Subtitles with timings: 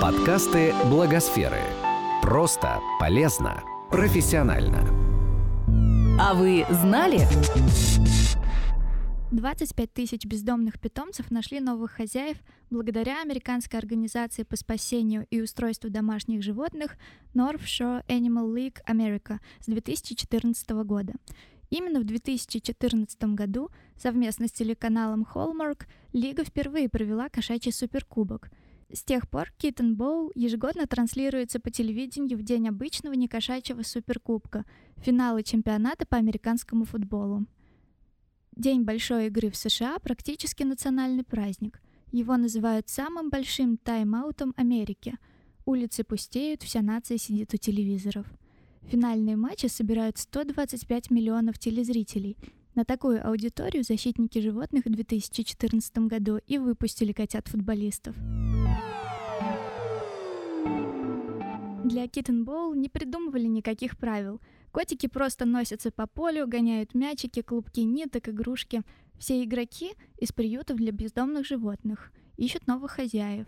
[0.00, 1.58] Подкасты Благосферы.
[2.20, 4.86] Просто, полезно, профессионально.
[6.20, 7.20] А вы знали?
[9.32, 12.36] 25 тысяч бездомных питомцев нашли новых хозяев
[12.68, 16.98] благодаря американской организации по спасению и устройству домашних животных
[17.34, 21.14] North Shore Animal League America с 2014 года.
[21.70, 28.50] Именно в 2014 году совместно с телеканалом Hallmark Лига впервые провела кошачий суперкубок.
[28.92, 34.64] С тех пор Kitten Bowl ежегодно транслируется по телевидению в день обычного некошачьего суперкубка,
[34.98, 37.46] финала чемпионата по американскому футболу.
[38.54, 41.82] День большой игры в США практически национальный праздник.
[42.12, 45.18] Его называют самым большим тайм-аутом Америки.
[45.66, 48.26] Улицы пустеют, вся нация сидит у телевизоров.
[48.82, 52.36] Финальные матчи собирают 125 миллионов телезрителей.
[52.76, 58.14] На такую аудиторию защитники животных в 2014 году и выпустили котят-футболистов.
[61.88, 64.40] Для Bowl не придумывали никаких правил–
[64.76, 68.82] Котики просто носятся по полю, гоняют мячики, клубки ниток, игрушки.
[69.18, 73.46] Все игроки из приютов для бездомных животных ищут новых хозяев.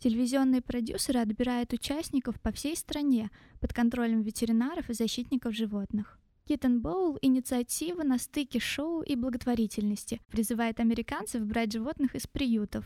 [0.00, 6.18] Телевизионные продюсеры отбирают участников по всей стране под контролем ветеринаров и защитников животных.
[6.46, 12.84] Kitten Bowl– инициатива на стыке шоу и благотворительности, призывает американцев брать животных из приютов.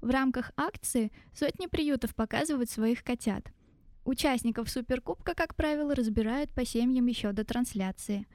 [0.00, 3.44] В рамках акции сотни приютов показывают своих котят–
[4.04, 8.26] Участников Суперкубка, как правило, разбирают по семьям еще до трансляции.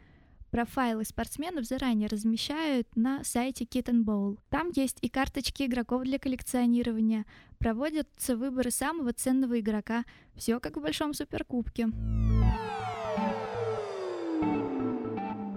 [0.49, 4.39] Профайлы спортсменов заранее размещают на сайте Kitten Bowl.
[4.49, 7.25] Там есть и карточки игроков для коллекционирования.
[7.59, 10.05] Проводятся выборы самого ценного игрока.
[10.35, 11.89] Все как в большом суперкубке.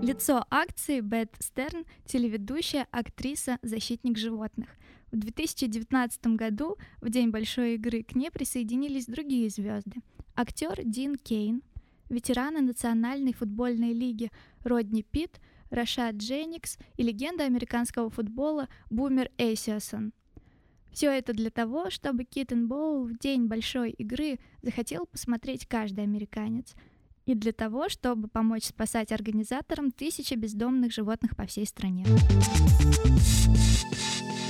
[0.03, 4.69] Лицо акции Бет Стерн, телеведущая, актриса, защитник животных.
[5.13, 10.01] В 2019 году, в день большой игры, к ней присоединились другие звезды.
[10.35, 11.63] Актер Дин Кейн,
[12.09, 14.31] ветераны Национальной футбольной лиги
[14.65, 20.15] Родни Питт, Рашад Дженникс и легенда американского футбола Бумер Эйсиасон.
[20.93, 26.75] Все это для того, чтобы Киттен Боул в день большой игры захотел посмотреть каждый американец–
[27.27, 32.07] и для того, чтобы помочь спасать организаторам тысячи бездомных животных по всей стране.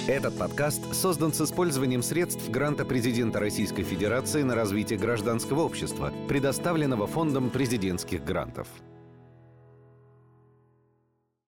[0.09, 7.07] Этот подкаст создан с использованием средств гранта президента Российской Федерации на развитие гражданского общества, предоставленного
[7.07, 8.67] Фондом президентских грантов.